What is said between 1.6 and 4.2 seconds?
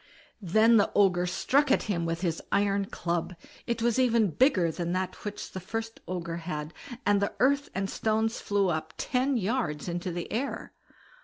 at him with his iron club; it was